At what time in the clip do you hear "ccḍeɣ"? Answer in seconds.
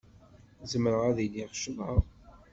1.57-1.97